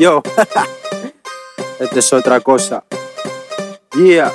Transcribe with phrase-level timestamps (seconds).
[0.00, 0.22] Yo,
[1.78, 2.82] esta es otra cosa.
[3.94, 4.32] Yeah.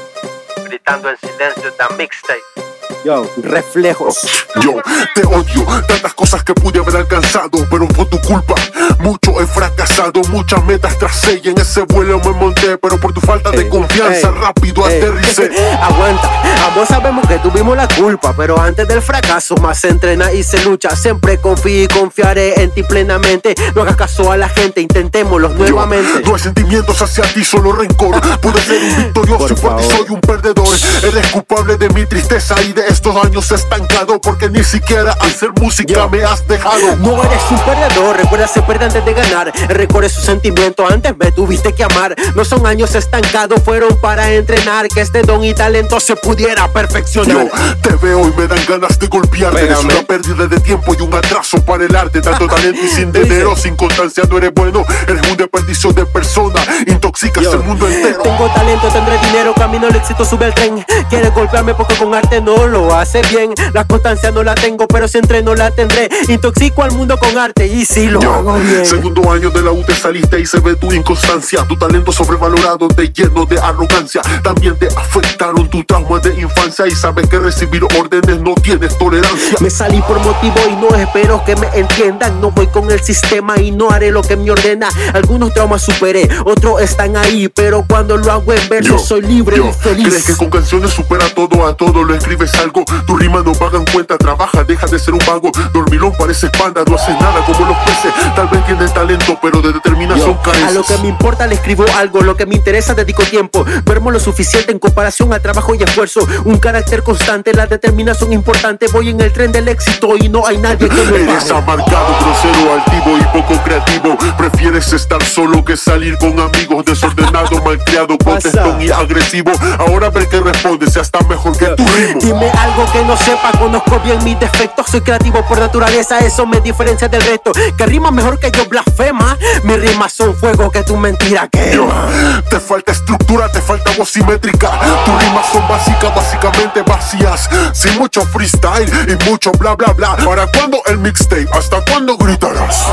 [0.63, 2.64] Gritando en silencio da mixtape.
[3.05, 4.17] Yo, reflejos.
[4.63, 4.81] Yo
[5.13, 8.55] te odio, tantas cosas que pude haber alcanzado, pero por tu culpa
[8.99, 13.21] mucho he fracasado, muchas metas tracé y en ese vuelo me monté, pero por tu
[13.21, 14.97] falta de confianza ey, rápido ey.
[14.97, 15.51] aterricé.
[15.81, 16.31] Aguanta,
[16.67, 20.63] ambos sabemos que tuvimos la culpa, pero antes del fracaso más se entrena y se
[20.63, 20.95] lucha.
[20.95, 23.53] Siempre confío y confiaré en ti plenamente.
[23.75, 26.21] No hagas caso a la gente, intentémoslo Yo, nuevamente.
[26.25, 28.19] no hay sentimientos hacia ti, solo rencor.
[28.39, 30.67] Pude ser un victorioso y por ti soy un perdedor.
[31.03, 36.07] Eres culpable de mi tristeza y de estos años estancado, porque ni siquiera hacer música
[36.07, 36.95] me has dejado.
[36.95, 39.51] No eres un perdedor, recuerda ser perder antes de ganar.
[39.67, 42.15] Recuerda sus sentimientos, antes me tuviste que amar.
[42.35, 44.87] No son años estancados, fueron para entrenar.
[44.87, 47.47] Que este don y talento se pudiera perfeccionar.
[47.47, 49.59] Yo te veo y me dan ganas de golpearte.
[49.59, 49.93] Eres Pégame.
[49.93, 52.21] una pérdida de tiempo y un atraso para el arte.
[52.21, 54.85] Tanto talento y sin dinero, sin constancia no eres bueno.
[55.05, 56.61] Eres un desperdicio de persona.
[56.87, 57.53] Intoxicas Yo.
[57.53, 58.21] el mundo entero.
[58.21, 60.85] Tengo talento, tendré dinero, camino al éxito, sube el tren.
[61.09, 63.53] Quieres golpearme porque con arte no lo hace bien.
[63.73, 66.09] La constancia no la tengo, pero si entreno la tendré.
[66.27, 68.85] Intoxico al mundo con arte y si lo Yo, hago bien.
[68.85, 71.65] segundo año de la U te saliste y se ve tu inconstancia.
[71.67, 74.21] Tu talento sobrevalorado te lleno de arrogancia.
[74.43, 79.57] También te afectaron tus traumas de infancia y sabes que recibir órdenes no tienes tolerancia.
[79.59, 82.41] Me salí por motivo y no espero que me entiendan.
[82.41, 84.89] No voy con el sistema y no haré lo que me ordena.
[85.13, 87.47] Algunos traumas superé, otros están ahí.
[87.49, 90.07] Pero cuando lo hago en verso, Yo, soy libre yo, y feliz.
[90.07, 92.03] ¿Crees que con canciones supera todo a todo?
[92.03, 92.74] Lo escribes algo,
[93.05, 95.51] tu rima no pagan cuenta, trabaja, deja de ser un vago.
[95.73, 98.11] Dormilón parece panda, no haces nada como los peces.
[98.35, 100.67] Tal vez tienes talento, pero de determinación careces.
[100.67, 103.65] a lo que me importa le escribo algo, lo que me interesa dedico tiempo.
[103.83, 106.21] Duermo lo suficiente en comparación a trabajo y esfuerzo.
[106.43, 108.87] Un carácter constante, la determinación importante.
[108.91, 111.57] Voy en el tren del éxito y no hay nadie que me Eres pare.
[111.57, 114.17] amargado, grosero, altivo y poco creativo.
[114.37, 116.85] Prefieres estar solo que salir con amigos.
[116.85, 119.51] Desordenado, malcriado, contestón y agresivo.
[119.79, 122.21] Ahora ver que respondes, ya está mejor que tu ritmo.
[122.21, 124.87] Dime algo que no sepa, conozco bien mis defectos.
[124.89, 127.51] Soy creativo por naturaleza, eso me diferencia del resto.
[127.77, 129.37] Que rima mejor que yo blasfema.
[129.63, 132.07] Mis rimas son fuego que tu mentira Yo, quema.
[132.49, 134.71] te falta estructura, te falta voz simétrica.
[135.05, 137.49] Tus rimas son básicas, básicamente vacías.
[137.73, 140.15] Sin mucho freestyle y mucho bla bla bla.
[140.17, 141.47] ¿Para cuándo el mixtape?
[141.53, 142.85] ¿Hasta cuándo gritarás?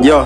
[0.00, 0.24] Yo.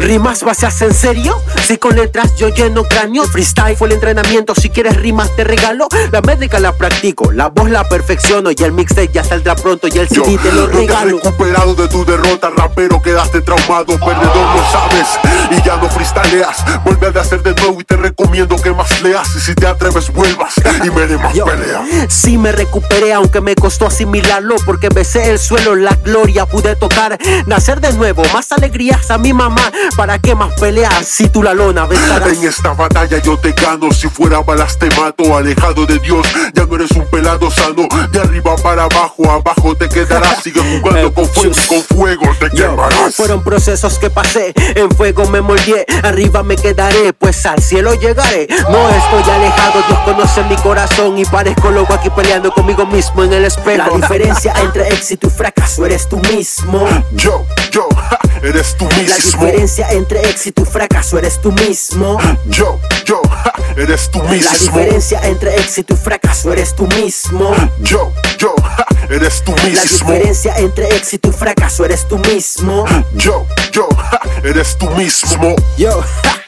[0.00, 1.36] ¿Rimas vacías en serio?
[1.66, 5.88] Si con letras yo lleno cráneo Freestyle fue el entrenamiento, si quieres rimas te regalo
[6.10, 9.98] La médica la practico, la voz la perfecciono Y el mixtape ya saldrá pronto y
[9.98, 13.40] el Yo, CD te lo no te has regalo recuperado de tu derrota, rapero, quedaste
[13.42, 15.08] traumado, perdedor, lo sabes,
[15.50, 16.64] y ya no freestyleas.
[16.84, 19.34] Vuelve a hacer de nuevo y te recomiendo que más leas.
[19.36, 20.54] Y si te atreves, vuelvas
[20.84, 21.84] y me dé más Yo, pelea.
[22.08, 27.18] sí me recuperé aunque me costó asimilarlo Porque besé el suelo, la gloria pude tocar
[27.46, 29.61] Nacer de nuevo, más alegrías a mi mamá
[29.96, 32.32] ¿Para qué más peleas si tú la lona besarás?
[32.32, 36.66] En esta batalla yo te gano, si fuera balas te mato, alejado de Dios, ya
[36.66, 41.26] no eres un pelado sano, de arriba para abajo, abajo te quedarás, sigue jugando con
[41.28, 43.14] fuego, y con fuego te Yo, quemarás.
[43.14, 48.46] fueron procesos que pasé, en fuego me moldeé, arriba me quedaré, pues al cielo llegaré.
[48.70, 53.34] No estoy alejado, Dios conoce mi corazón y parezco loco aquí peleando conmigo mismo en
[53.34, 53.76] el espejo.
[53.76, 56.88] La diferencia entre éxito y fracaso eres tú mismo.
[57.12, 59.16] Yo, yo, ja, eres tú La mismo.
[59.16, 62.16] diferencia entre éxito y fracaso eres tú mismo.
[62.46, 64.50] Yo, yo, ja, eres tú La mismo.
[64.58, 67.54] diferencia entre éxito y fracaso eres tú mismo.
[67.80, 68.54] Yo, yo,
[69.10, 69.82] eres tú La mismo.
[70.10, 72.84] diferencia entre éxito y fracaso eres tú mismo.
[73.14, 75.54] Yo, yo, ja, eres tú mismo.
[75.76, 76.02] Yo,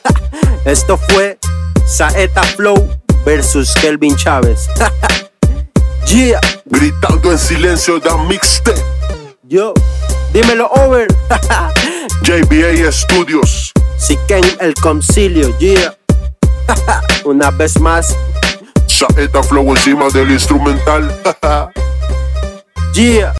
[0.65, 1.39] esto fue
[1.87, 2.89] Saeta Flow
[3.25, 4.67] versus Kelvin Chávez.
[6.07, 8.81] yeah, Gritando en silencio da mixtape.
[9.43, 9.75] yo,
[10.33, 11.07] dímelo over.
[12.23, 13.73] JBA Studios.
[13.99, 15.95] si Ken el concilio, yeah.
[17.25, 18.15] Una vez más,
[18.87, 21.11] Saeta Flow encima del instrumental.
[22.97, 23.33] Yeah.